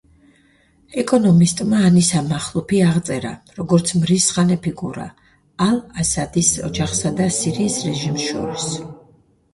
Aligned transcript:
ეკონომისტმა 1.01 1.81
ანისა 1.89 2.23
მახლუფი 2.29 2.79
აღწერა, 2.87 3.33
როგორც 3.59 3.93
„მრისხანე 3.99 4.57
ფიგურა“ 4.65 5.05
ალ-ასადის 5.69 6.53
ოჯახსა 6.71 7.13
და 7.21 7.31
სირიის 7.39 7.77
რეჟიმს 7.91 8.29
შორის. 8.33 8.69